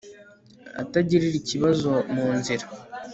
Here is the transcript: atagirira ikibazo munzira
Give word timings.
atagirira 0.81 1.35
ikibazo 1.41 1.89
munzira 2.13 2.65